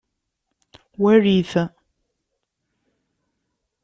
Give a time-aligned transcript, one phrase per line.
[1.01, 1.51] Walit.